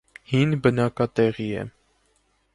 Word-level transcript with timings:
Հին 0.29 0.55
բնակատեղի 0.63 1.47
է։ 1.65 1.69